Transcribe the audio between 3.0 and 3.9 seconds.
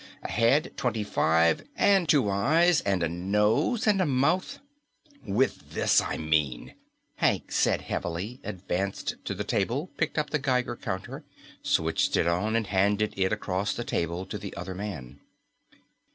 a nose